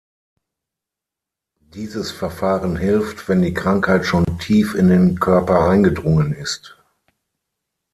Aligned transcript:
Dieses 1.75 2.11
Verfahren 2.11 2.75
hilft, 2.75 3.29
wenn 3.29 3.43
die 3.43 3.53
Krankheit 3.53 4.03
schon 4.03 4.25
tief 4.39 4.73
in 4.73 4.87
den 4.87 5.19
Körper 5.19 5.69
eingedrungen 5.69 6.33
ist. 6.33 6.75